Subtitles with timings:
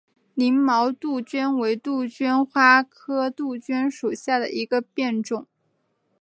[0.33, 5.45] 凝毛杜鹃为杜鹃花科杜鹃属下的一个变种。